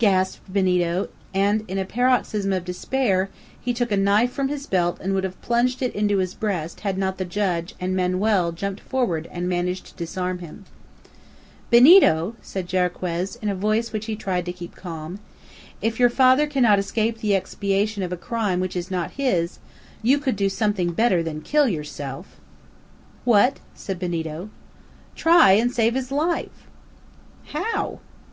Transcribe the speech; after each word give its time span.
gasped 0.00 0.52
Benito, 0.52 1.06
and 1.32 1.64
in 1.68 1.78
a 1.78 1.84
paroxysm 1.84 2.52
of 2.52 2.64
despair 2.64 3.30
he 3.60 3.72
took 3.72 3.92
a 3.92 3.96
knife 3.96 4.32
from 4.32 4.48
his 4.48 4.66
belt 4.66 4.98
and 5.00 5.14
would 5.14 5.22
have 5.22 5.40
plunged 5.42 5.80
it 5.80 5.94
into 5.94 6.16
his 6.18 6.34
breast 6.34 6.80
had 6.80 6.98
not 6.98 7.18
the 7.18 7.24
judge 7.24 7.76
and 7.78 7.94
Manoel 7.94 8.50
jumped 8.50 8.80
forward 8.80 9.28
and 9.30 9.48
managed 9.48 9.86
to 9.86 9.94
disarm 9.94 10.40
him. 10.40 10.64
"Benito," 11.70 12.34
said 12.42 12.66
Jarriquez, 12.66 13.36
in 13.40 13.48
a 13.48 13.54
voice 13.54 13.92
which 13.92 14.06
he 14.06 14.16
tried 14.16 14.44
to 14.46 14.52
keep 14.52 14.74
calm, 14.74 15.20
"if 15.80 16.00
you 16.00 16.08
father 16.08 16.48
cannot 16.48 16.80
escape 16.80 17.18
the 17.18 17.34
expiation 17.36 18.02
of 18.02 18.12
a 18.12 18.16
crime 18.16 18.58
which 18.58 18.74
is 18.74 18.90
not 18.90 19.12
his, 19.12 19.60
you 20.02 20.18
could 20.18 20.34
do 20.34 20.48
something 20.48 20.90
better 20.90 21.22
than 21.22 21.42
kill 21.42 21.68
yourself." 21.68 22.40
"What?" 23.22 23.60
said 23.76 24.00
Benito. 24.00 24.50
"Try 25.14 25.52
and 25.52 25.70
save 25.70 25.94
his 25.94 26.10
life!" 26.10 26.66
"How?" 27.54 28.00